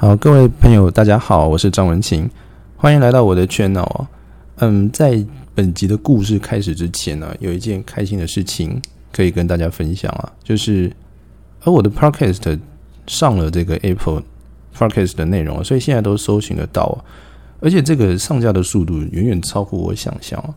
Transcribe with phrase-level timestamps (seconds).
[0.00, 2.30] 好，各位朋友，大家好，我是张文清，
[2.76, 4.08] 欢迎来到我的 channel 啊。
[4.58, 5.20] 嗯，在
[5.56, 8.80] 本集的故事开始之前呢，有一件开心的事情
[9.12, 10.92] 可以跟大家分享啊，就是
[11.64, 12.60] 而我的 podcast
[13.08, 14.22] 上了这个 Apple
[14.72, 17.02] podcast 的内容，所以现在都搜寻得到啊，
[17.58, 20.54] 而且这个上架的速度远远超乎我想象啊。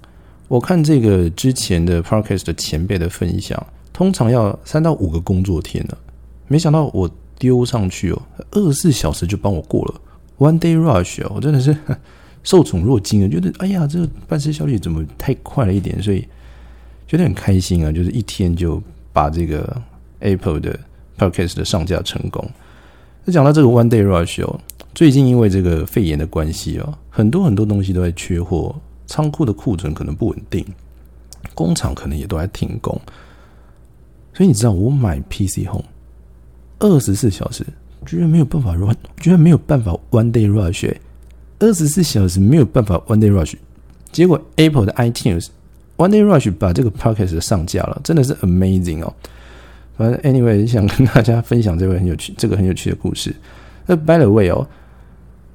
[0.49, 5.97] 我看这个之前的 podcast 前辈的分享，通常要三到五个工作天呢，
[6.47, 7.09] 没想到我。
[7.41, 8.21] 丢上去哦，
[8.51, 10.01] 二十四小时就帮我过了
[10.37, 11.75] ，One Day Rush 哦，我真的是
[12.43, 13.27] 受宠若惊啊！
[13.27, 16.23] 觉得哎呀，这个办事效率怎么太快了一点，所以
[17.07, 17.91] 觉得很开心啊！
[17.91, 18.79] 就是一天就
[19.11, 19.81] 把这个
[20.19, 20.79] Apple 的
[21.17, 22.47] Podcast 的上架成功。
[23.25, 24.59] 那讲到这个 One Day Rush 哦，
[24.93, 28.75] 最近因为这个肺炎的关系哦，很多很多东西都在缺货，
[29.07, 30.63] 仓库的库存可能不稳定，
[31.55, 33.01] 工厂可能也都在停工，
[34.31, 35.85] 所以你知道我买 PC Home。
[36.81, 37.65] 二十四小时
[38.05, 40.91] 居然没有办法 run，居然没有办法 one day rush，
[41.59, 43.53] 二十四小时没有办法 one day rush，
[44.11, 45.47] 结果 Apple 的 iTunes
[45.97, 49.13] one day rush 把这个 podcast 上架了，真的是 amazing 哦。
[49.95, 53.35] 反正 anyway 想跟大家分享这个很有趣，这个很有趣的故事。
[53.85, 54.67] 那 by the way 哦，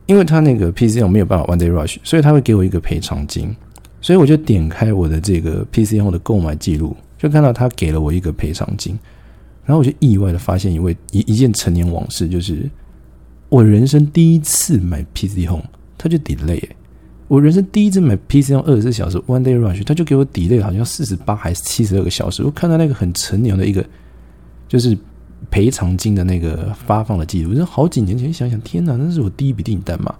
[0.07, 3.53] 因为他那个 PC 用没有办法 one day rush，所以他会给我一个赔偿金，
[4.01, 8.97] 所以我就点开我的这个 PC 用的购买记录，就看到他给了我一个赔偿金。
[9.67, 12.71] 然后我就意外的发现一位一一件陈年往事，就是
[13.49, 15.65] 我人生第一次买 PC Home，
[15.99, 16.63] 它就 delay。
[17.27, 22.45] 我人生第一次买 PC Home 二十四小时 One Day Rush，它就给我 delay 好像四十八还是七十二个小时。
[22.45, 23.85] 我看到那个很陈年的一个
[24.69, 24.97] 就是
[25.51, 28.33] 赔偿金的那个发放的记录，是好几年前。
[28.33, 30.15] 想想天哪，那是我第一笔订单嘛！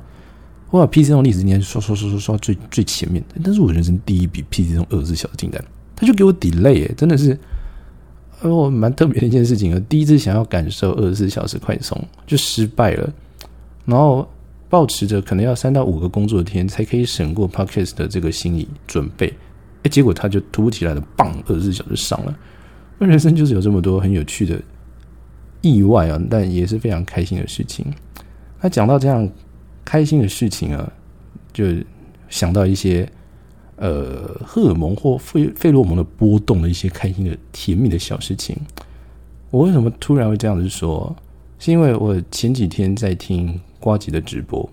[0.71, 7.39] 我把 PC Home 历史应该刷刷刷刷刷最最前面，但是我人生第一笔 PC Home 二十四小时订单，他就给我 delay，真的是。
[8.43, 9.83] 哦，蛮特别的一件事情啊！
[9.89, 13.13] 第一次想要感受二十四小时快充，就失败了。
[13.85, 14.29] 然后
[14.69, 19.33] 保持着可能要三到五个工作天才可以省过 Podcast 的这个心理准备，
[19.83, 22.39] 哎，结果他就突起来的，棒，二十四小时上了。
[22.99, 24.61] 那人生就是有这么多很有趣的
[25.63, 27.87] 意外啊，但也是非常开心的事情。
[28.61, 29.29] 那讲到这样
[29.85, 30.93] 开心的事情啊，
[31.53, 31.65] 就
[32.29, 33.09] 想到一些。
[33.77, 38.57] 呃，荷尔蒙或费费洛蒙的波动的一些开心的甜蜜的小事情，
[39.51, 41.15] 我为什么突然会这样子说？
[41.59, 44.69] 是因为我前几天在听瓜吉的直播，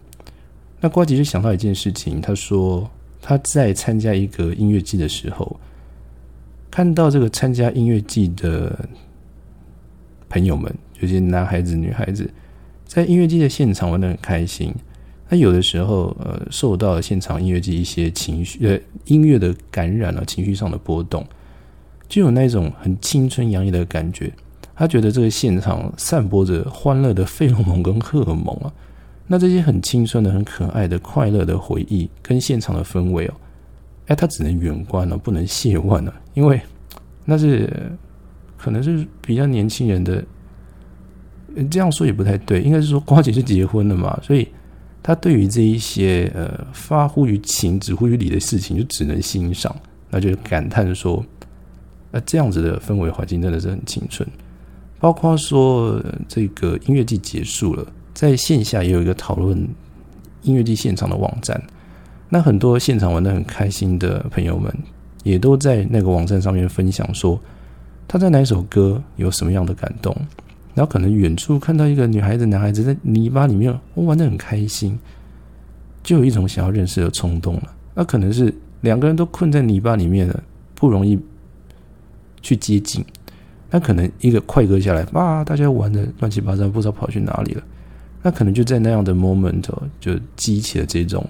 [0.79, 2.89] 那瓜吉就想到一件事情，他说
[3.21, 5.57] 他在参加一个音乐季的时候，
[6.71, 8.87] 看到这个参加音乐季的
[10.27, 12.29] 朋友们，有些男孩子、女孩子，
[12.85, 14.73] 在音乐季的现场玩的很开心。
[15.33, 21.25] 他有的时候，呃，受到现场音乐剧一些情绪，呃，音乐的感染了，情绪上的波动，
[22.07, 24.31] 就有那种很青春洋溢的感觉。
[24.75, 28.71] 他觉得这个现场散播着欢乐的费洛蒙跟荷尔蒙啊，
[29.25, 33.33] 那这些很青春的、很可爱的、快乐的回忆跟现场的氛围哦，
[34.05, 36.61] 哎，他只能远观了，不能亵玩了，因为
[37.25, 37.91] 那是
[38.55, 40.23] 可能是比较年轻人的，
[41.71, 44.47] 这样说也不太对，应该是说瓜姐是结婚了嘛，所以。
[45.03, 49.75] 他对于这一些呃发乎于情、止乎于理的事情，就只能欣赏，
[50.09, 51.23] 那就感叹说，
[52.09, 54.27] 那这样子的氛围环境真的是很青春。
[54.99, 59.67] 包括说这个音乐季结束了，在线下也有一个讨论
[60.43, 61.61] 音乐季现场的网站，
[62.29, 64.73] 那很多现场玩的很开心的朋友们，
[65.23, 67.37] 也都在那个网站上面分享说，
[68.07, 70.15] 他在哪首歌有什么样的感动。
[70.73, 74.97] 然后可能远处看到一个女孩子、男孩子在泥巴里面，我玩的很开心，
[76.01, 77.73] 就有一种想要认识的冲动了。
[77.93, 81.19] 那可能是两个人都困在泥巴里面了，不容易
[82.41, 83.05] 去接近。
[83.69, 87.63] 那可能一个快歌下来，哇，大家玩的乱七八糟，不知道跑去哪里了。
[88.21, 89.61] 那可能就在那样的 moment
[89.99, 91.27] 就激起了这种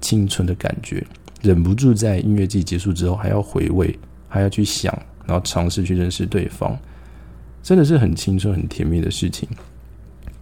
[0.00, 1.06] 青春的感觉，
[1.40, 3.98] 忍不住在音乐季结束之后还要回味，
[4.28, 4.92] 还要去想，
[5.26, 6.76] 然后尝试去认识对方。
[7.66, 9.48] 真的是很青春、很甜蜜的事情。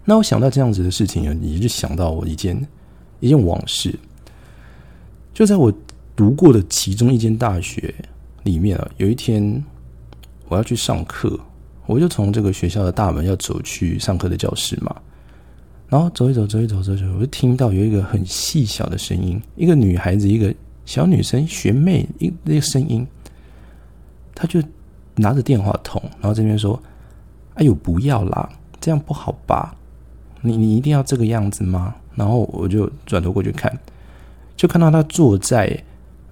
[0.04, 2.54] 那我想到这样子的事情啊，你就想到我一件
[3.18, 3.98] 一件往事。
[5.32, 5.72] 就在我
[6.14, 7.94] 读过的其中一间大学
[8.42, 9.64] 里面啊，有一天
[10.48, 11.40] 我要去上课，
[11.86, 14.94] 我就从这个学校的大门要走去上课的教室嘛。
[15.88, 20.54] 然后走一走，走一走，走一走，我就听到有一个很细小的声音，一个女孩子，一个
[20.84, 23.06] 小女生学妹一那个声音，
[24.34, 24.62] 她就
[25.14, 26.78] 拿着电话筒，然后这边说。
[27.54, 28.48] 哎呦，不要啦，
[28.80, 29.74] 这样不好吧？
[30.42, 31.94] 你你一定要这个样子吗？
[32.14, 33.72] 然后我就转头过去看，
[34.56, 35.82] 就看到他坐在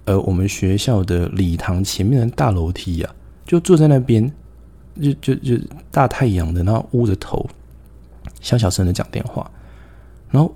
[0.04, 3.14] 呃我们学校的礼堂前面的大楼梯呀，
[3.46, 4.30] 就坐在那边，
[5.00, 5.56] 就就就
[5.90, 7.48] 大太阳的，然后捂着头，
[8.40, 9.50] 小小声的讲电话。
[10.30, 10.52] 然后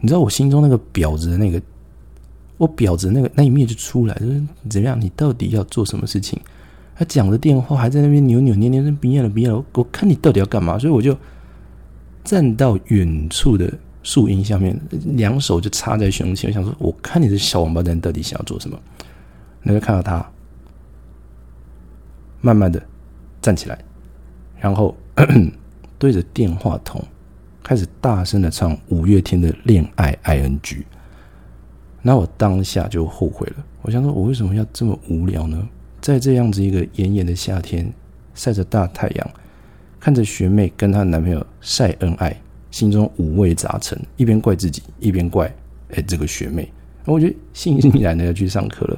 [0.00, 1.60] 你知道我心中那个婊子的那个，
[2.56, 5.00] 我婊子那个那一面就出来，就是怎么样？
[5.00, 6.40] 你到底要做什么事情？
[6.98, 9.62] 他讲着电话，还在那边扭扭捏捏，别厌了，别厌了。
[9.74, 10.78] 我看你到底要干嘛？
[10.78, 11.14] 所以我就
[12.24, 13.70] 站到远处的
[14.02, 14.80] 树荫下面，
[15.14, 18.78] 两手就插在胸前，我想说，我看你这小王八蛋到底想要做什么？
[19.62, 20.24] 你会看到他
[22.40, 22.82] 慢慢的
[23.42, 23.78] 站起来，
[24.58, 24.96] 然后
[25.98, 27.04] 对着电话筒
[27.62, 30.60] 开始大声的唱五月天的《恋爱 ING》。
[32.00, 35.68] 那我当下就后悔了，我想说，我为什么要这么无聊呢？
[36.06, 37.92] 在这样子一个炎炎的夏天，
[38.32, 39.30] 晒着大太阳，
[39.98, 45.52] 看着学妹跟她男朋友晒恩爱，心中五味杂陈，一边怪自己，一边怪
[45.90, 46.70] 哎这个学妹。
[47.06, 48.96] 我觉得悻悻然的要去上课了。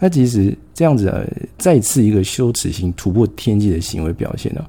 [0.00, 1.22] 那其实这样子啊，
[1.58, 4.66] 再次一个羞耻心突破天际的行为表现呢，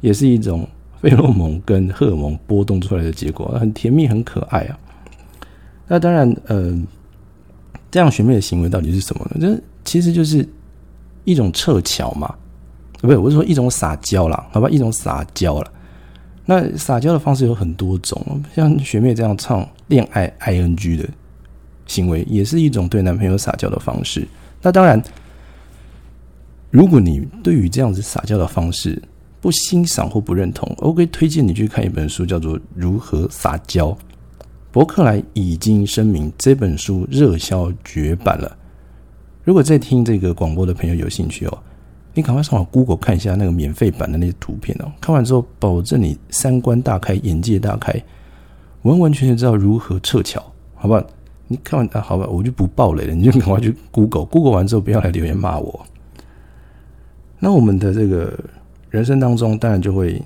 [0.00, 0.64] 也是一种
[1.02, 4.78] 费洛蒙跟荷尔蒙波动出来的结果，很甜蜜，很可爱啊。
[5.88, 6.80] 那当然，呃，
[7.90, 9.40] 这样学妹的行为到底是什么呢？
[9.40, 10.48] 这其实就是。
[11.24, 12.34] 一种撤侨嘛，
[13.00, 15.72] 不是，我是说一种撒娇啦，好吧，一种撒娇了。
[16.44, 21.08] 那撒娇的方式有很多种，像学妹这样唱恋爱 ing 的
[21.86, 24.26] 行为，也是一种对男朋友撒娇的方式。
[24.60, 25.00] 那当然，
[26.70, 29.00] 如果你对于这样子撒娇的方式
[29.40, 33.88] 不欣赏或不认同，我可以推荐你去看一本书，叫做《如何撒娇》。
[34.72, 38.56] 伯克莱已经声明这本书热销绝版了。
[39.42, 41.58] 如果在听这个广播的朋友有兴趣哦，
[42.14, 44.92] 你赶快上网 Google 看一下那个免费版的那些图片哦。
[45.00, 47.92] 看完之后，保证你三观大开，眼界大开，
[48.82, 50.44] 完完全全知道如何撤侨，
[50.74, 51.02] 好吧？
[51.48, 55.84] 你看完啊，好吧，我就不爆雷了，你就赶快去 Google，Google 完之后不要来留言骂我。
[57.38, 58.38] 那我们的这个
[58.90, 60.22] 人生当中，当然就会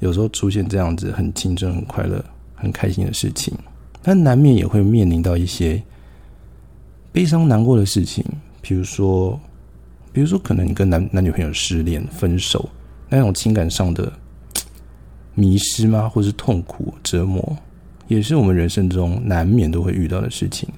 [0.00, 2.22] 有时候出现这样子很青春、很快乐、
[2.54, 3.54] 很开心的事情，
[4.02, 5.80] 但难免也会面临到一些
[7.12, 8.24] 悲伤、难过的事情。
[8.68, 9.38] 比如说，
[10.12, 12.68] 比如说，可能你跟男男女朋友失恋、分手，
[13.08, 14.12] 那种情感上的
[15.36, 16.08] 迷失吗？
[16.08, 17.56] 或是痛苦、折磨，
[18.08, 20.68] 也是我们人生中难免都会遇到的事情。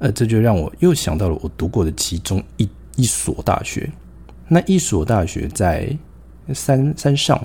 [0.00, 3.88] 呃，这就让我又想到了我读过的其中一一所大学。
[4.48, 5.96] 那一所大学在
[6.52, 7.40] 山山上。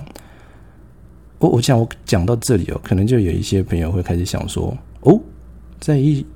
[1.38, 5.20] 我我想我讲到这里哦，可能就有一些朋友会开始想说：哦，
[5.78, 6.26] 在一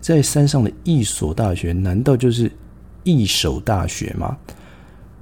[0.00, 2.50] 在山上的一所大学，难道就是？
[3.04, 4.36] 一手大学吗？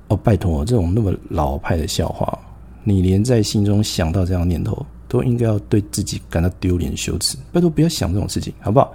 [0.09, 2.39] 哦，拜托，这种那么老派的笑话，
[2.83, 7.37] 你连在心中想到这样念头，都应该要对自己感到丢脸羞耻。
[7.53, 8.95] 拜托，不要想这种事情，好不好？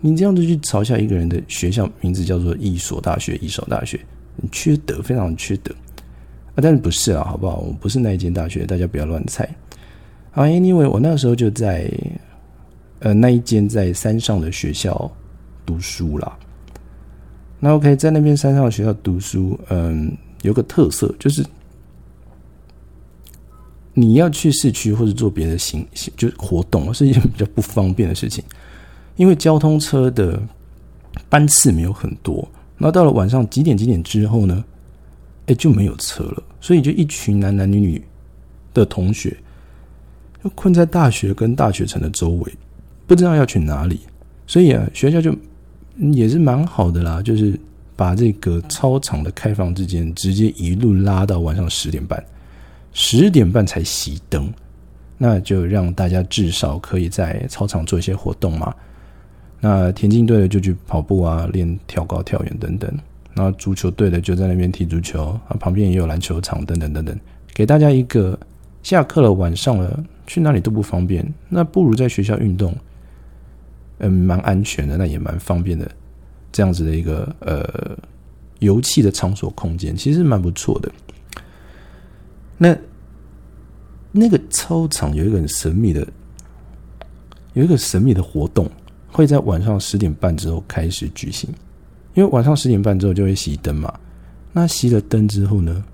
[0.00, 3.98] 你这样子去嘲笑一个人的学校名字叫做一所大学，一所大学，
[4.36, 5.74] 你缺德，非常缺德
[6.54, 6.56] 啊！
[6.56, 7.24] 但是不是啊？
[7.24, 7.56] 好不好？
[7.56, 9.44] 我不是那一间大学，大家不要乱猜。
[10.32, 11.90] 啊，Anyway，我那时候就在
[13.00, 15.10] 呃那一间在山上的学校
[15.64, 16.38] 读书啦。
[17.58, 21.42] 那 OK，在那边山上学校读书，嗯，有个特色就是，
[23.94, 25.84] 你要去市区或者做别的行，
[26.16, 28.44] 就是活动是一件比较不方便的事情，
[29.16, 30.38] 因为交通车的
[31.30, 32.46] 班次没有很多。
[32.76, 34.62] 那到了晚上几点几点之后呢？
[35.46, 38.04] 哎，就没有车了，所以就一群男男女女
[38.74, 39.34] 的同学，
[40.44, 42.54] 就困在大学跟大学城的周围，
[43.06, 44.00] 不知道要去哪里，
[44.46, 45.34] 所以啊，学校就。
[45.98, 47.58] 也是蛮好的啦，就是
[47.94, 52.22] 把这个操场的开放之间直接一路拉到晚上十点半，
[52.92, 54.52] 十点半才熄灯，
[55.16, 58.74] 那就让大家至少可以在操场做一些活动嘛。
[59.60, 62.92] 那田径队的就去跑步啊，练跳高、跳远等等。
[63.34, 67.18] 那足球队的就在那边踢足球啊，旁边也有篮球场等等等等，
[67.54, 68.38] 给大家一个
[68.82, 72.74] 下课了晚上了去哪里都不方便，那不如在学校运动。
[73.98, 75.90] 嗯，蛮安全的，那也蛮方便的，
[76.52, 77.96] 这样子的一个呃
[78.58, 80.92] 游戏的场所空间，其实蛮不错的。
[82.58, 82.76] 那
[84.12, 86.06] 那个操场有一个很神秘的，
[87.54, 88.70] 有一个神秘的活动，
[89.08, 91.48] 会在晚上十点半之后开始举行，
[92.14, 93.92] 因为晚上十点半之后就会熄灯嘛。
[94.52, 95.84] 那熄了灯之后呢？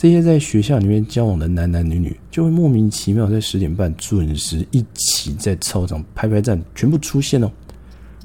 [0.00, 7.50] 这些在学校里面交往的男男女女，就会莫名其妙在十点半准时一起在操场排排站，全部出现哦。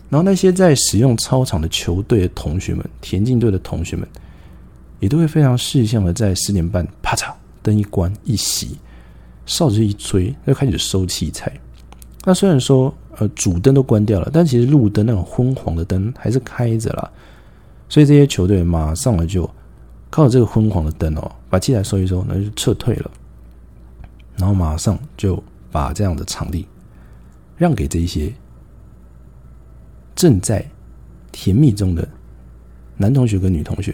[0.09, 4.07] 然后那些在使用操场的球队的同学们、田径队的同学们，
[5.01, 8.67] 也都会非常识相的在十点半，啪嚓，灯一关一熄，
[9.45, 11.51] 哨子一吹，就开始收器材。
[12.23, 17.11] 那虽然说呃主灯都关掉了，但其实路灯那种昏黄的灯还是开着了。
[17.89, 19.49] 所以这些球队马上就。
[20.15, 23.11] 靠着这个昏黄的灯哦，把器材收一收，那就撤退了。
[24.37, 26.65] 然后马上就把这样的场地
[27.57, 28.31] 让给这一些
[30.15, 30.65] 正在
[31.33, 32.07] 甜蜜中的
[32.95, 33.93] 男同学跟女同学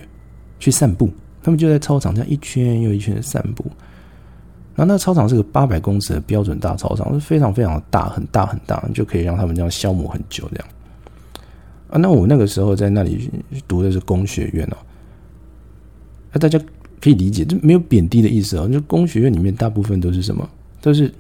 [0.60, 1.10] 去散步。
[1.42, 3.66] 他们就在操场这样一圈又一圈的散步。
[4.76, 10.68] 然后那操场是个八百公尺的标准大操场，是非常非常大，很大很大，就可以让他们这样消磨很久这样。
[11.90, 13.28] 啊，那我那个时候在那里
[13.68, 14.78] 读的是工学院哦。
[16.34, 16.60] 那大家
[17.02, 18.68] 可以理解，这没有贬低的意思哦。
[18.68, 20.48] 就工学院里面大部分都是什么？
[20.82, 21.14] 都是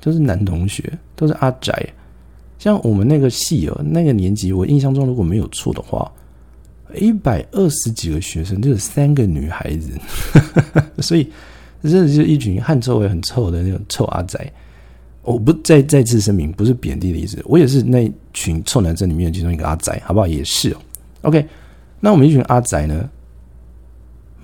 [0.00, 1.86] 都是男同学，都是阿宅。
[2.58, 6.10] 像我们那个系哦，那个年级，我印象中如果没有错的话，
[6.94, 9.90] 一百二十几个学生，就是三个女孩子，
[11.02, 11.30] 所以
[11.82, 14.50] 真的就是一群汗臭味很臭的那种臭阿宅。
[15.22, 17.42] 我不再再次声明，不是贬低的意思。
[17.44, 20.26] 我也是那群臭男生里面其中一个阿仔，好不好？
[20.26, 20.76] 也是哦。
[21.22, 21.44] OK，
[22.00, 23.10] 那我们一群阿仔呢？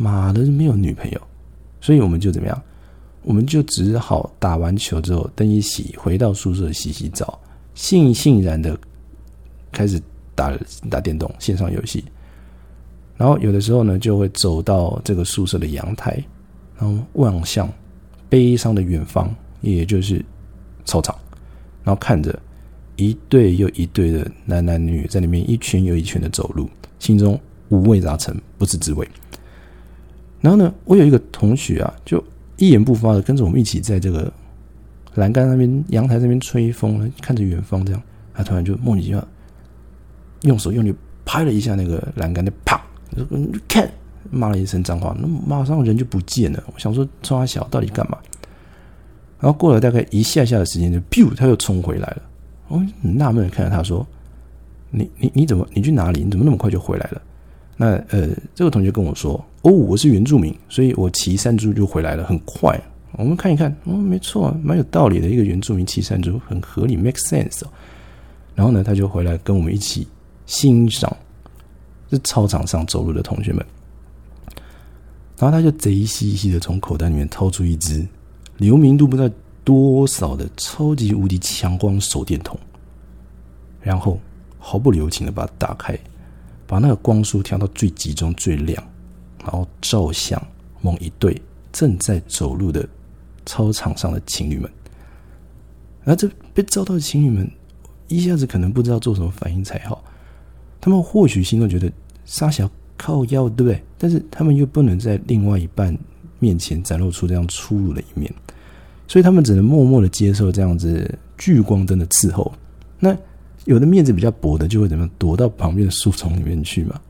[0.02, 1.20] 妈的，没有女朋友，
[1.80, 2.62] 所以我们就怎么样？
[3.22, 7.38] 我们就只好打完球之后，灯一洗，回到宿舍洗洗澡，
[7.76, 8.76] 悻悻然的
[9.70, 10.00] 开始
[10.34, 10.52] 打
[10.90, 12.04] 打电动线上游戏。
[13.16, 16.22] 然后有的时候呢，就会走到这个宿舍的阳台，
[16.78, 17.72] 然后望向
[18.28, 20.24] 悲伤的远方，也就是。
[20.84, 21.16] 操场，
[21.84, 22.36] 然后看着
[22.96, 26.68] 一对又一对的男男女女在里面一圈又一圈的走路，
[26.98, 29.08] 心中五味杂陈，不是滋味。
[30.42, 32.22] 然后呢，我有一个同学啊，就
[32.58, 34.30] 一言不发的跟着我们一起在这个
[35.14, 38.02] 栏杆那边、阳台那边吹风，看着远方这样。
[38.34, 39.26] 他突然就莫名其妙
[40.42, 40.94] 用手用力
[41.24, 42.80] 拍了一下那个栏杆，就啪，
[43.16, 43.24] 就
[43.68, 43.88] 看
[44.30, 46.62] 骂了一声脏话，那马上人就不见了。
[46.74, 48.18] 我想说，冲他小到底干嘛？
[49.38, 52.22] 然后过了大概一下下的时间，就 biu，他又冲回来了。
[52.68, 54.06] 我很纳闷的看着他说
[54.90, 56.22] ：“你你你怎么你去哪里？
[56.24, 57.20] 你怎么那么快就回来了？”
[57.76, 62.80] 那呃，这个同学跟我说：“哦，我是原住民，所以我骑山猪就回来了，很快。”
[63.18, 65.28] 我们看一看，哦，没错，蛮有道理的。
[65.28, 67.62] 一个原住民骑山猪很合理，make sense。
[68.54, 70.06] 然后呢，他就回来跟我们一起
[70.46, 71.14] 欣赏
[72.10, 73.64] 这操场上走路的同学们。
[75.38, 78.06] 然后他就贼兮兮的从口袋里面掏出一支。
[78.58, 82.58] 流明度不知道多少的超级无敌强光手电筒，
[83.80, 84.18] 然后
[84.58, 85.98] 毫不留情的把它打开，
[86.72, 88.82] 把那个光束调到最集中、最亮，
[89.40, 90.42] 然后照向
[90.80, 91.38] 某一对
[91.70, 92.88] 正在走路的
[93.44, 94.70] 操场上的情侣们。
[96.04, 97.46] 而这被照到的情侣们
[98.08, 100.02] 一下子可能不知道做什么反应才好，
[100.80, 101.92] 他们或许心中觉得
[102.24, 103.84] 沙小靠腰，对不对？
[103.98, 105.94] 但是他们又不能在另外一半。
[106.38, 108.34] 面前展露出这样粗鲁的一面，
[109.06, 112.52] 所以他们只能默默的接受这样子聚光灯的伺候。
[112.98, 113.16] 那
[113.64, 117.00] 有的面子比较薄的，就会怎么样躲到旁边的树丛里面去嘛？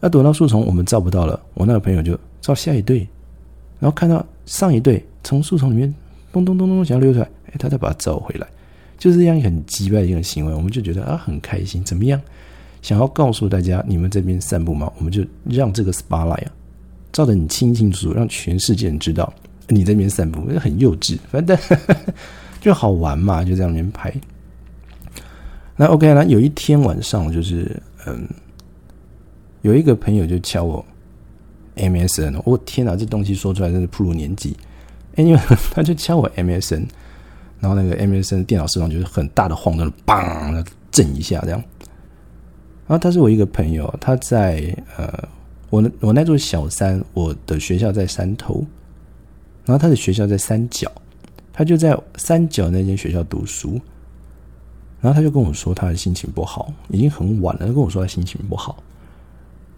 [0.00, 1.38] 那躲到树丛，我们照不到了。
[1.54, 3.06] 我那个朋友就照下一对，
[3.78, 5.94] 然后看到上一对从树丛里面
[6.32, 8.46] 咚咚咚咚想要溜出来，哎，他再把它照回来，
[8.98, 10.54] 就是这样一很击败的一个行为。
[10.54, 11.84] 我们就觉得啊，很开心。
[11.84, 12.20] 怎么样？
[12.80, 14.90] 想要告诉大家，你们这边散步吗？
[14.96, 16.52] 我们就让这个 spotlight 啊。
[17.12, 19.30] 照得你清清楚楚，让全世界人知道
[19.68, 21.58] 你这边散步，很幼稚，反正
[22.58, 24.10] 就好玩嘛，就这样连拍。
[25.80, 28.28] 那 OK，那有一天晚上，就是嗯，
[29.62, 30.84] 有一个朋友就敲我
[31.74, 34.54] MSN，我天哪，这东西说出来真是不如年纪。
[35.14, 35.40] 哎，因为
[35.72, 36.86] 他就敲我 MSN，
[37.60, 41.58] 然后那个 MSN 电脑市场就是很大的晃动，砰，震一下这样。
[42.86, 45.28] 然后他是我一个朋友，他在呃。
[45.70, 48.66] 我我那座小山，我的学校在山头，
[49.64, 50.90] 然后他的学校在山脚，
[51.52, 53.80] 他就在山脚那间学校读书，
[55.00, 58.82] 然后他就跟我说他的心情不好，已经很晚了，他跟我说他心情不好，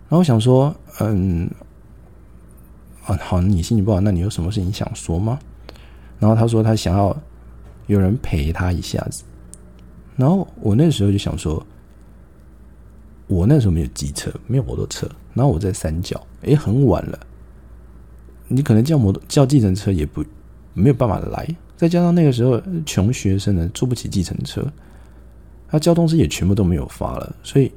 [0.09, 1.51] 然后我想说，嗯，
[3.05, 5.39] 啊好，你心情不好，那你有什么事情想说吗？
[6.19, 7.17] 然后他说他想要
[7.87, 9.25] 有人陪他一下子，
[10.17, 11.65] 然后我那时候就想说。
[13.29, 17.19] 我那时候没有机车，没有摩托车，然后我在三角，诶，很晚了，
[18.47, 20.23] 你可能叫摩托叫计程车也不
[20.75, 24.63] 没有办法来，再加上那个时候穷学生呢，坐不起计程车，
[25.73, 27.73] 他交通车也全部都没有发了，所以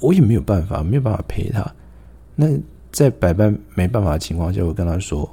[0.00, 1.64] 我也没有办法，没有办法陪他。
[2.34, 2.46] 那
[2.92, 5.28] 在百般没办法的情况下，我跟他说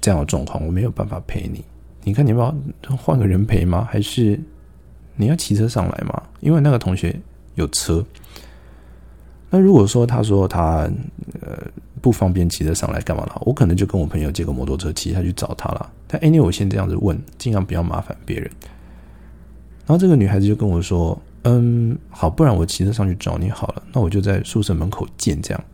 [0.00, 1.64] 这样的状况，我没有办法陪你。
[2.04, 2.54] 你看你要
[2.96, 3.88] 换个人陪吗？
[3.90, 4.38] 还是
[5.16, 6.22] 你要骑车上来吗？
[6.38, 7.20] 因为那个同学
[7.56, 8.04] 有车。
[9.50, 10.88] 那如果说他说他
[11.40, 11.58] 呃
[12.00, 15.90] 不方便骑车上来干嘛了，我可能就跟我朋友借个摩托车骑下去找他了。
[16.06, 18.48] 但 anyway 我先这样子问，尽量不要麻烦别人。
[19.88, 23.82] 然后这个女孩子就跟我说：“嗯，好，不然我骑车上去找你好了。
[23.90, 25.64] 那我就在宿舍门口见。”这样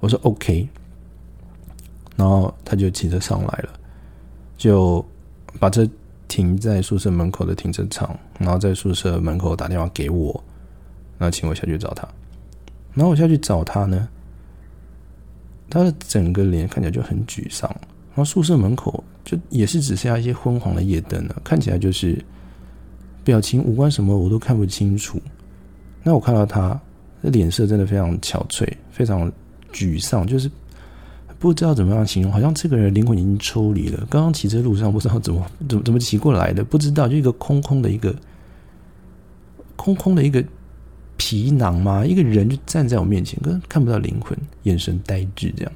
[0.00, 0.66] 我说 OK。
[2.16, 3.68] 然后他就骑车上来了，
[4.56, 5.04] 就
[5.60, 5.86] 把车
[6.28, 10.42] 停在宿舍门口的停车场，然后在宿舍门口打电话给我，
[11.18, 12.08] 然后请我下去找他。
[12.94, 14.08] 然后我下去找他呢，
[15.68, 17.70] 他的整个脸看起来就很沮丧。
[18.08, 22.24] 然后宿舍门口就也是只剩下一些昏黄的夜灯了，看起来就是
[23.28, 25.20] 表情、五官什么我都看不清楚。
[26.02, 26.80] 那我看到他
[27.22, 29.30] 的脸色真的非常憔悴，非常
[29.70, 30.50] 沮丧，就是
[31.38, 33.98] 不知道怎么样形容，好像这个人灵魂已经抽离了。
[34.08, 38.16] 刚刚骑车路上不知道怎么怎么怎么骑过来的，不知道就一个空空的一个
[39.76, 40.42] 空空的一个
[41.18, 45.72] 皮囊嘛，一个人就站在我面前，可是看不到灵魂，眼神呆滞这样。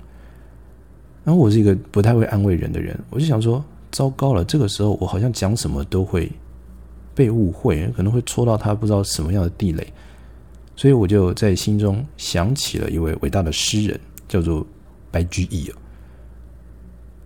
[1.23, 6.32] 然后我是一个不太会安慰人的人，我就想说，糟糕了，这个时候我好像讲什么都会
[7.14, 9.92] 被误会，可能会戳到他不知道什么样的地雷。
[10.75, 14.66] 所以我就在心中想起了一位伟大的诗人，叫做
[15.11, 15.78] 白居易啊。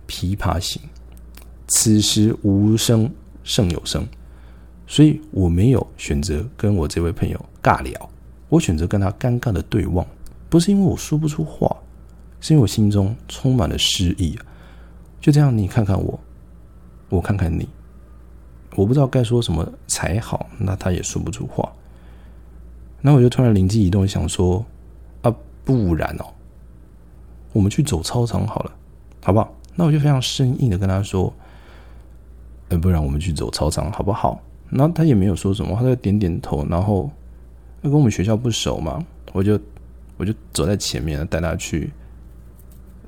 [0.07, 0.81] 琵琶行，
[1.67, 3.09] 此时无声
[3.43, 4.05] 胜有声。
[4.85, 8.09] 所以我没有选择跟我这位朋友尬聊，
[8.47, 10.05] 我选择跟他尴尬的对望，
[10.49, 11.75] 不是因为我说不出话，
[12.39, 14.45] 是因为我心中充满了诗意啊。
[15.19, 16.17] 就这样，你看看我，
[17.09, 17.67] 我看看你，
[18.77, 21.67] 我不知道该说什么才好，那他也说不出话。
[23.01, 24.63] 那我就突然灵机一动，想说
[25.23, 25.33] 啊，
[25.65, 26.25] 不然哦，
[27.53, 28.71] 我们去走操场好了，
[29.23, 29.51] 好不好？
[29.75, 31.33] 那我就非常生硬的跟他说，
[32.69, 34.39] 呃，不然我们去走操场好不好？
[34.69, 36.63] 然后他也没有说什么，他就点点头。
[36.69, 37.09] 然后
[37.81, 39.03] 跟我们学校不熟嘛，
[39.33, 39.59] 我就
[40.17, 41.91] 我就走在前面，带他去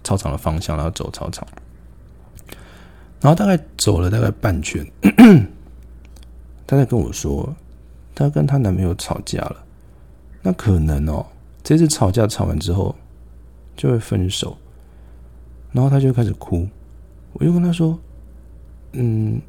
[0.04, 1.48] 操场的方向，然后走操场。
[3.22, 4.90] 然后大概走了大概半圈，
[6.70, 7.56] 她在跟我说，
[8.14, 9.66] 她跟她男朋友吵架了。
[10.44, 11.26] 那可能哦，
[11.64, 12.96] 这次吵架吵完之后
[13.76, 14.56] 就会分手，
[15.72, 16.68] 然后她就开始哭。
[17.34, 17.98] 我就跟她说
[18.94, 19.42] ：“嗯，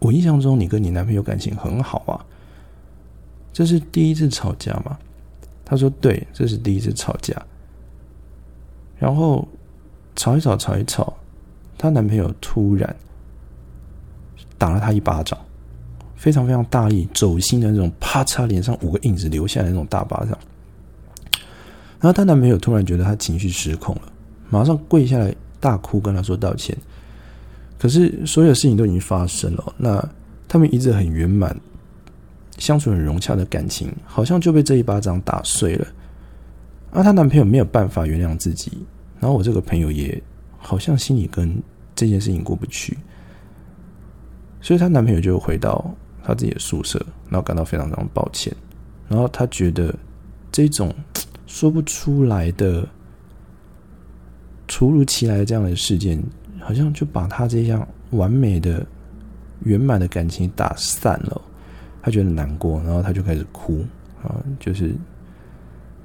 [0.00, 2.26] 我印象中你跟你男朋友感情很好啊，
[3.52, 4.98] 这是第一次吵架吗？”
[5.64, 7.40] 他说：“对，这是第一次吵架。”
[8.98, 9.46] 然后
[10.16, 11.16] 吵一吵，吵一吵，
[11.78, 12.96] 她男朋友突然
[14.60, 15.36] 打了她一巴掌。
[16.14, 20.38] 非常非常大力、走心的那种，啪嚓，脸上五个印子留下来那种大巴掌。
[21.98, 24.02] 然后她男朋友突然觉得她情绪失控了，
[24.50, 26.76] 马上跪下来大哭，跟她说道歉。
[27.78, 30.06] 可是所有事情都已经发生了，那
[30.46, 31.58] 他们一直很圆满、
[32.58, 35.86] 相处很融洽的感情，好像就被这一巴掌打碎了。
[36.90, 38.72] 而她男朋友没有办法原谅自己，
[39.20, 40.22] 然后我这个朋友也
[40.58, 41.50] 好像心里跟
[41.96, 42.98] 这件事情过不去，
[44.60, 45.94] 所以她男朋友就回到。
[46.22, 48.54] 他自己的宿舍，然后感到非常非常抱歉，
[49.08, 49.92] 然后他觉得
[50.52, 50.94] 这种
[51.46, 52.86] 说不出来的、
[54.68, 56.22] 突如其来的这样的事件，
[56.60, 58.86] 好像就把他这样完美的、
[59.64, 61.40] 圆满的感情打散了。
[62.02, 63.82] 他觉得难过，然后他就开始哭
[64.22, 64.94] 啊，就是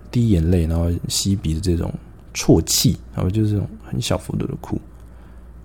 [0.10, 1.94] 滴眼泪，然后吸鼻子这种
[2.34, 4.80] 啜泣，然后就是这种很小幅度的哭。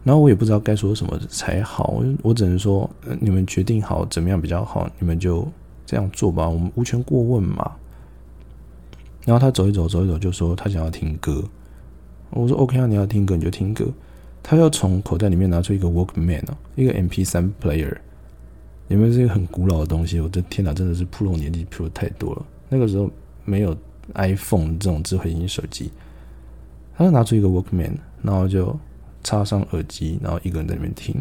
[0.03, 2.89] 然后我也不知道该说什么才好，我我只能说，
[3.21, 5.47] 你们决定好怎么样比较好，你们就
[5.85, 7.71] 这样做吧，我们无权过问嘛。
[9.27, 11.45] 然后他走一走，走一走，就说他想要听歌。
[12.31, 13.87] 我说 OK 啊，你要听歌你就听歌。
[14.43, 17.95] 他要从口袋里面拿出一个 Walkman 哦，一个 MP 三 player，
[18.89, 20.19] 有没有这个很古老的东西？
[20.19, 22.47] 我的天哪，真的是铺露年纪铺的太多了。
[22.71, 23.11] 那个时候
[23.45, 23.77] 没有
[24.15, 25.91] iPhone 这种智慧型手机，
[26.97, 28.75] 他就拿出一个 Walkman，然后就。
[29.23, 31.15] 插上耳机，然后一个人在那边听，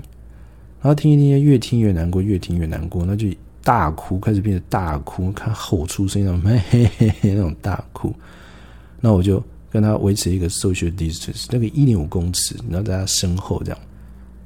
[0.82, 3.28] 然后听一听，越听越难过，越听越难过，那就
[3.64, 8.14] 大哭，开始变得大哭，看吼出声音那种，嘿嘿嘿，那种大哭。
[9.02, 13.80] 那我就跟他维持一个 social distance，那个一点五公尺，然后在他身后这样，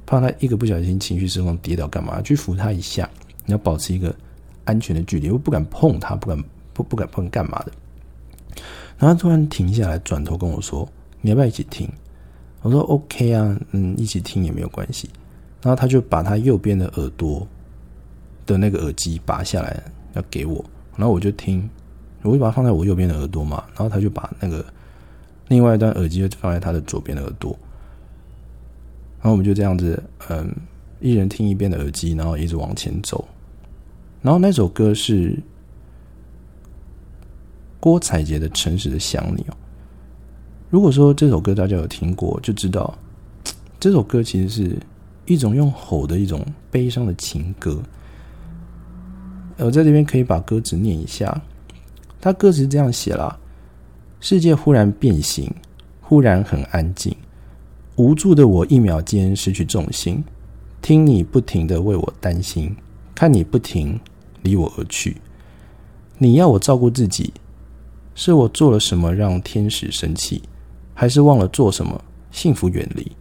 [0.04, 2.20] 怕他一个不小心情绪失控跌倒干嘛？
[2.22, 3.08] 去扶他一下，
[3.46, 4.14] 你要保持一个
[4.64, 7.72] 安全的距离，我不敢碰他，不敢不不敢碰干嘛的。
[8.98, 10.88] 然后他突然停下来，转头跟我说
[11.20, 11.88] ：“你要不要一起听？”
[12.64, 15.10] 我说 OK 啊，嗯，一起听也没有关系。
[15.60, 17.46] 然后他就把他右边的耳朵
[18.46, 19.82] 的那个耳机拔下来
[20.14, 20.64] 要给我，
[20.96, 21.68] 然后我就听，
[22.22, 23.62] 我就把它放在我右边的耳朵嘛。
[23.68, 24.64] 然后他就把那个
[25.48, 27.54] 另外一段耳机就放在他的左边的耳朵。
[29.18, 30.50] 然后我们就这样子，嗯，
[31.00, 33.28] 一人听一边的耳机，然后一直往前走。
[34.22, 35.38] 然后那首歌是
[37.78, 39.56] 郭采洁的《诚实的想你》哦。
[40.70, 42.96] 如果说这首歌大家有听过，就知道
[43.78, 44.76] 这首歌其实是
[45.26, 47.80] 一种用吼的一种悲伤的情歌。
[49.58, 51.40] 我在这边可以把歌词念一下，
[52.20, 53.38] 它歌词这样写啦：
[54.20, 55.48] 世界忽然变形，
[56.00, 57.14] 忽然很安静，
[57.94, 60.24] 无助的我一秒间失去重心，
[60.82, 62.74] 听你不停的为我担心，
[63.14, 64.00] 看你不停
[64.42, 65.18] 离我而去。
[66.18, 67.32] 你要我照顾自己，
[68.16, 70.42] 是我做了什么让天使生气，
[70.94, 73.12] 还是忘了做什么幸福远离？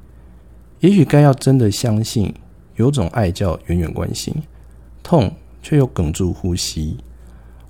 [0.79, 2.33] 也许该要真的相信，
[2.75, 4.33] 有种爱叫远远关心，
[5.01, 5.31] 痛
[5.61, 6.97] 却又哽住呼吸。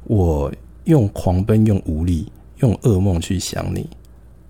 [0.04, 0.52] 我
[0.84, 3.90] 用狂奔，用无力，用噩梦去想你。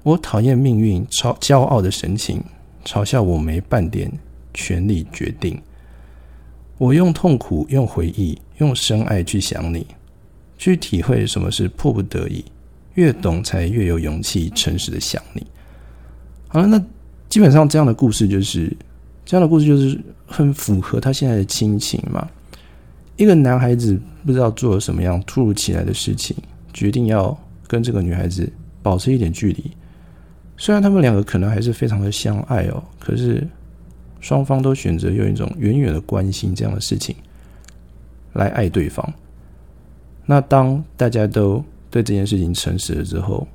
[0.01, 2.43] 我讨厌命运超骄傲的神情，
[2.83, 4.11] 嘲笑我没半点
[4.53, 5.61] 权利决定。
[6.77, 9.85] 我用痛苦，用回忆，用深爱去想你。
[10.57, 12.43] 去体会什么是迫不得已，
[12.95, 15.45] 越懂才越有勇气，诚实的想你。
[16.47, 16.84] 好了，那
[17.29, 18.71] 基本上这样的故事就是
[19.25, 22.27] 这样的故事，就是很符合他现在的亲情嘛。
[23.15, 26.36] 一个男孩子不知道做了什么样突如其来的事情，
[26.73, 27.36] 决定要
[27.67, 28.51] 跟这个女孩子
[28.82, 29.71] 保持一点距离。
[30.58, 33.47] 虽然他们两个可能还是非常的相爱哦，可是
[34.19, 37.15] 双方都选择用一种远远的关心这样的事情
[38.34, 39.13] 来爱对方。
[40.25, 43.47] 那当大家都对这件事情诚实了之后，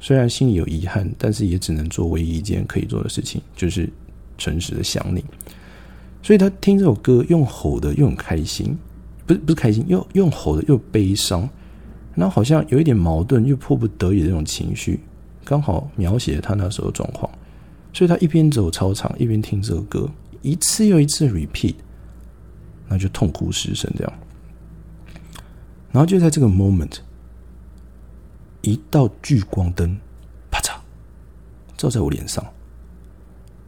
[0.00, 3.86] 虽然心里有遗憾，但是也只能做唯一一件可以做的事情，就是
[4.38, 5.22] 诚实的想你。
[6.22, 8.74] 所以他听这首歌，用吼的又很开心，
[9.26, 11.46] 不是不是开心，又用吼的又悲伤，
[12.14, 15.00] 然后好像有一点矛盾又迫不得已的那种情绪，
[15.44, 17.30] 刚好描写他那时候的状况。
[17.92, 20.08] 所以他一边走操场，一边听这首歌，
[20.40, 21.74] 一次又一次 repeat，
[22.88, 24.12] 那就痛哭失声这样。
[25.92, 27.00] 然后就在这个 moment，
[28.64, 29.96] 一道聚光灯，
[30.50, 30.74] 啪嚓，
[31.76, 32.44] 照在我脸上，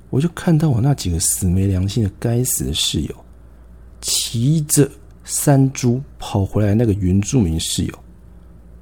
[0.08, 3.14] 我就看到我那几个死没良心的该死的室友，
[4.00, 4.90] 骑着
[5.22, 7.98] 山猪跑回来，那个原住民室友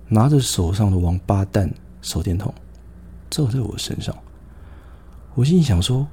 [0.09, 1.69] 拿着手上的王八蛋
[2.01, 2.55] 手电筒，
[3.29, 4.17] 照在我身上。
[5.35, 6.07] 我心里想说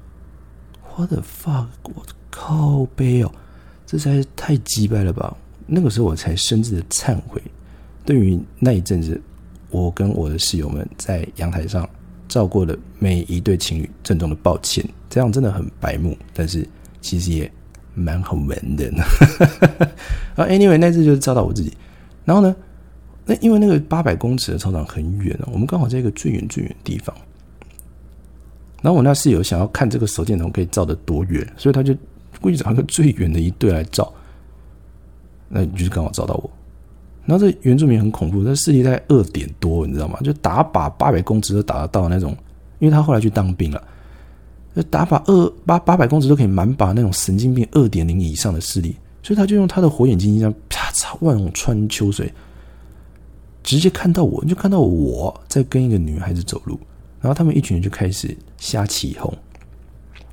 [0.96, 1.68] ：“What the fuck！
[1.84, 3.30] 我靠背哦，
[3.86, 7.40] 这才是太鸡掰了吧！”那个时候我才深挚的忏悔，
[8.04, 9.20] 对于那一阵子
[9.72, 11.88] 我跟我的室友们在阳台上
[12.28, 14.84] 照过的每一对情侣，郑重的抱歉。
[15.10, 16.66] 这样真的很白目，但是
[17.00, 17.50] 其实也
[17.94, 18.88] 蛮好玩的。
[18.90, 19.04] 然
[20.36, 21.72] 后，anyway，那次就是照到我自己。
[22.24, 22.54] 然后呢，
[23.26, 27.14] 那因为那个八百公尺的操场很远哦，我们刚好在一个最远最远的地方。
[28.80, 31.94] 然后我那室友想要看这个手电筒可以照得多远，所以他就
[32.40, 34.12] 故意找一个最远的一对来照。
[35.48, 36.50] 那就是刚好照到我，
[37.24, 40.18] 然后这原住民很恐怖，他视力在二点多，你知道吗？
[40.24, 42.36] 就打靶八百公尺都打得到那种，
[42.80, 43.80] 因为他后来去当兵了，
[44.74, 52.28] 就打靶二八八百公尺都可以满靶那种神经病二点零以上的视力，所以他就用他的火眼金睛这样啪嚓万穿秋水，
[53.62, 56.76] 直接看到我，就看到我在跟一个女孩子走路，
[57.20, 59.32] 然后他们一群人就开始瞎起哄，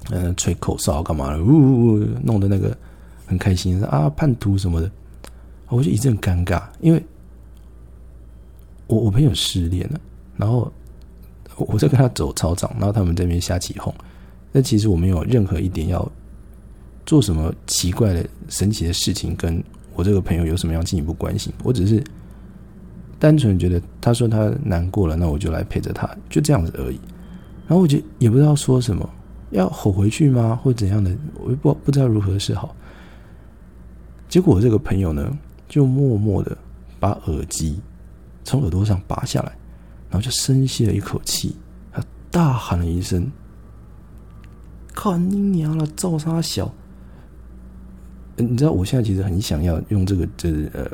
[0.09, 2.75] 嗯，吹口哨干嘛的，呜呜呜，弄得那个
[3.27, 4.89] 很开心，啊叛徒什么的。
[5.69, 7.03] 我就一阵尴尬，因为
[8.87, 9.99] 我我朋友失恋了，
[10.35, 10.71] 然后
[11.57, 13.93] 我在跟他走操场，然后他们这边瞎起哄。
[14.51, 16.11] 但其实我没有任何一点要
[17.05, 21.53] 做什么奇怪的、神奇的事情，跟我这个朋友有什么样进一步关系。
[21.63, 22.03] 我只是
[23.19, 26.99] 单纯觉得他说他难过了，那我就来陪着他，就这样子而已。
[27.67, 29.07] 然后我就也不知道说什么，
[29.51, 32.75] 要吼回去吗，或怎样的，我不不知道如何是好。
[34.27, 35.37] 结果我这个朋友呢？
[35.69, 36.57] 就默默的
[36.99, 37.79] 把耳机
[38.43, 39.55] 从耳朵上拔下来，
[40.09, 41.55] 然后就深吸了一口气，
[41.93, 43.31] 他大喊了一声
[44.93, 46.69] ：“看你娘了，赵沙小！”
[48.35, 50.89] 你知道我现在其实很想要用这个这呃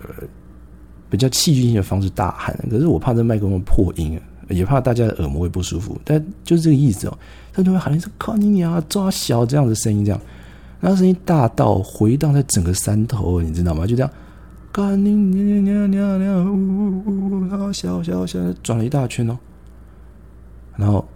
[1.10, 5.98] 比较戏剧性的方式大喊，可是我怕这麦克风破音啊，也怕大家的耳膜会不舒服。
[6.04, 7.18] 但就是这个意思哦，
[7.54, 10.20] 他就会喊一声：“看你娘，抓小！”这样的声音，这样，
[10.82, 13.88] 然后声音大到回荡在整个山头，你知道吗？
[13.88, 14.12] 就这样。
[14.76, 16.46] 干你娘娘娘娘！
[16.46, 17.48] 呜呜呜！
[17.48, 19.40] 然后小小小，转了一大圈哦。
[20.76, 21.08] 然后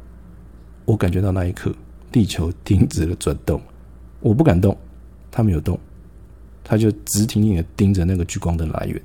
[0.86, 1.76] 我感觉到那一刻，
[2.10, 3.62] 地球停止了转动。
[4.22, 4.78] 我不敢动，
[5.30, 5.78] 他没有动，
[6.64, 9.02] 他就直挺挺的盯着那个聚光灯来源。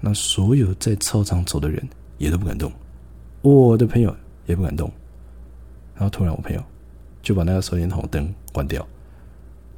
[0.00, 2.72] 那所有在操场走的人也都不敢动，
[3.42, 4.90] 我的朋友也不敢动。
[5.94, 6.64] 然后突然，我朋友
[7.20, 8.88] 就把那个手电筒灯关掉，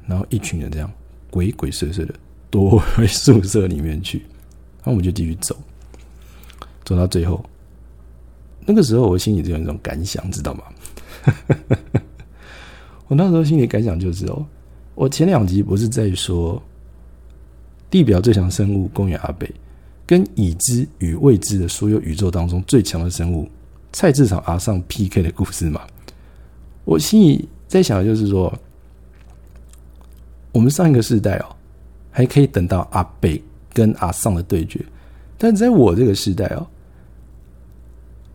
[0.05, 0.89] 然后一群人这样
[1.29, 2.15] 鬼鬼祟祟的。
[2.49, 4.25] 躲回宿舍里面去，
[4.83, 5.55] 那我们就继续走，
[6.85, 7.43] 走到最后，
[8.65, 10.63] 那个时候我心里就有一种感想，知道吗？
[13.07, 14.45] 我那时候心里感想就是哦，
[14.95, 16.61] 我前两集不是在说
[17.89, 19.49] 地表最强生物公园阿北，
[20.05, 23.49] 跟已知与未知的所有宇宙当中最强的生物
[23.91, 25.81] 菜市场阿上 PK 的故事嘛？
[26.85, 28.53] 我心里在想的就是说。
[30.53, 31.55] 我们上一个世代哦，
[32.17, 33.39] 还可以等到阿北
[33.71, 34.83] 跟阿尚的对决，
[35.37, 36.65] 但在我这个时代哦，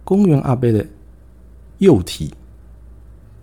[0.04, 0.86] 公园阿贝的
[1.78, 2.32] 幼体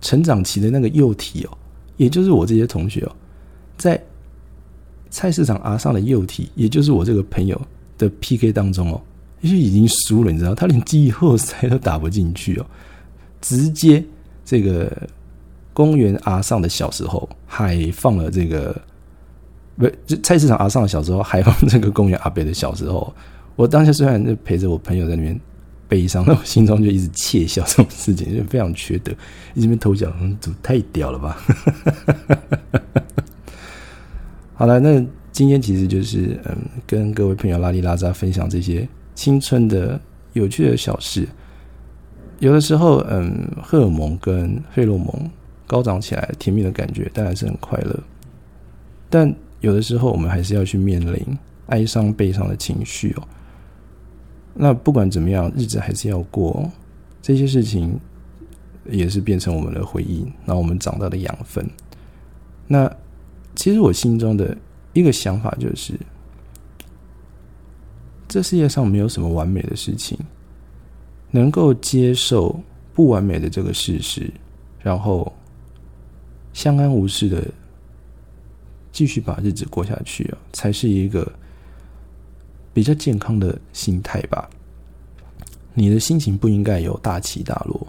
[0.00, 1.58] 成长期的那个幼体哦，
[1.98, 3.14] 也就是我这些同学哦，
[3.76, 4.02] 在
[5.10, 7.60] 菜市场阿尚的幼体，也就是我这个朋友
[7.98, 8.98] 的 PK 当中哦，
[9.42, 12.66] 也许已经输了，你知道，他连季后赛都打不进去哦，
[13.42, 14.02] 直接
[14.42, 14.90] 这个。
[15.72, 18.78] 公园阿尚的小时候还放了这个，
[19.76, 19.90] 不，
[20.22, 23.12] 菜市场阿尚小时候还有这个公园阿北的小时候。
[23.56, 25.38] 我当时虽然就陪着我朋友在那边
[25.86, 29.12] 悲伤，但我心中就一直窃笑这种事情，就非常缺德。
[29.54, 31.36] 一直边偷笑，嗯，太屌了吧？
[34.54, 36.56] 好了，那今天其实就是嗯，
[36.86, 40.00] 跟各位朋友拉里拉扎分享这些青春的
[40.32, 41.28] 有趣的小事。
[42.38, 45.30] 有的时候，嗯，荷尔蒙跟费洛蒙。
[45.66, 47.96] 高涨起来，甜蜜的感觉当然是很快乐，
[49.08, 53.22] 但有的时候我们还是要去面临哀伤、悲伤的情绪哦。
[54.54, 56.70] 那不管怎么样，日子还是要过，
[57.22, 57.98] 这些事情
[58.84, 61.68] 也是变成我们的回忆，那我们长大的养分。
[62.66, 62.90] 那
[63.54, 64.56] 其实我心中的
[64.92, 65.94] 一个想法就是，
[68.28, 70.18] 这世界上没有什么完美的事情，
[71.30, 72.58] 能够接受
[72.92, 74.32] 不完美的这个事实，
[74.80, 75.32] 然后。
[76.52, 77.46] 相安无事的
[78.92, 81.30] 继续把日子过下去啊，才是一个
[82.72, 84.48] 比较健康的心态吧。
[85.74, 87.86] 你的心情不应该有大起大落，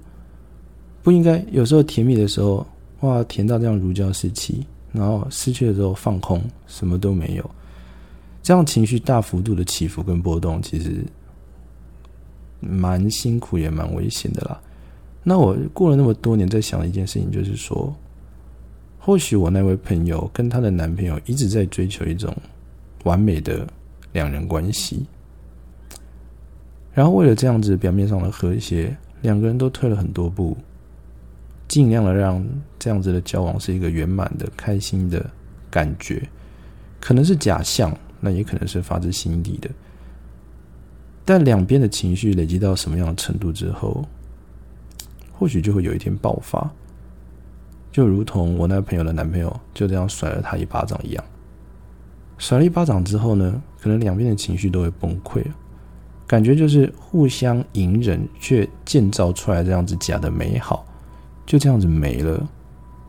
[1.02, 2.66] 不应该有时候甜蜜的时候
[3.00, 7.52] 哇，甜到这样如胶似漆，然后失去了之后放空，什么都没有。
[8.44, 11.04] 这样情绪大幅度的起伏跟波动，其实
[12.60, 14.62] 蛮辛苦也蛮危险的啦。
[15.24, 17.94] 那我过了那么多年，在想的一件事情，就是说。
[19.04, 22.32] 或许我那位朋友跟她的男朋友一直在追求一种
[23.04, 23.68] 完美的
[24.14, 25.04] 两人关系，
[26.94, 30.56] 然后为了这样子表面上的和谐，两个人都退了很多步，
[31.68, 35.28] 尽量的让这样子的交往是一个圆满的、开心的
[35.72, 36.22] 感觉，
[37.00, 39.68] 可能是假象，那也可能是发自心底的。
[41.26, 44.06] 但两边的情绪累积到什么样的程度之后，
[45.32, 46.72] 或许就会有一天爆发。
[47.92, 51.24] 就如同我那朋友的男朋友就这样甩了他一巴掌一样，
[52.38, 55.44] 甩了一巴掌之后呢，可能两边的情绪都会崩溃
[56.26, 60.86] 感觉就是互相隐忍，却建造出来这样子假的美好，
[61.46, 62.48] 就这样子没了，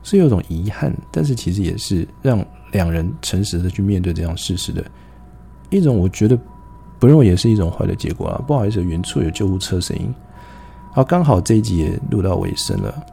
[0.03, 4.85] 是有种遗憾，但是其实也是让两人诚实的去面对这样事实的
[5.71, 6.37] 一种，我觉得
[6.99, 8.42] 不认为也是一种坏的结果啊。
[8.45, 10.12] 不好意思，远处有救护车声音，
[10.92, 13.07] 好，刚好这一集也录到尾声了。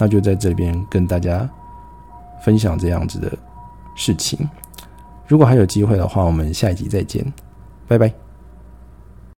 [0.00, 1.46] 那就在这边跟大家
[2.42, 3.30] 分享这样子的
[3.94, 4.48] 事情。
[5.26, 7.22] 如果还有机会的话，我们下一集再见，
[7.86, 8.29] 拜拜。